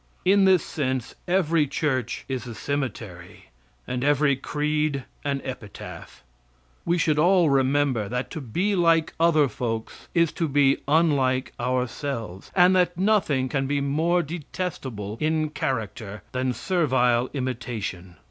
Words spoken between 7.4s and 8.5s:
remember that to